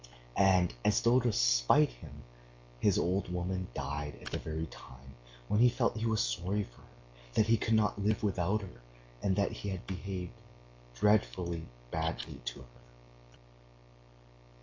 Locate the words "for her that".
6.63-7.45